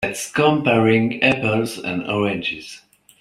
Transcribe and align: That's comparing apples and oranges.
That's 0.03 0.31
comparing 0.31 1.21
apples 1.21 1.77
and 1.77 2.07
oranges. 2.09 2.81